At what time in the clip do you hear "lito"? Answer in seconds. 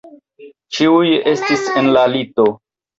2.19-2.53